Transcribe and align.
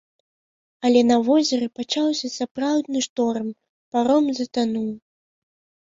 Але 0.87 1.01
на 1.09 1.17
возеры 1.27 1.67
пачаўся 1.81 2.27
сапраўдны 2.39 2.99
шторм, 3.09 3.47
паром 3.97 4.25
затануў. 4.39 4.89